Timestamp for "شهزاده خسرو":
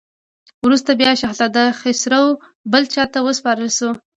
1.21-2.23